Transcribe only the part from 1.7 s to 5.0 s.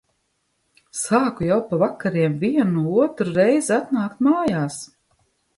pa vakariem vienu otru reizi atnākt mājās.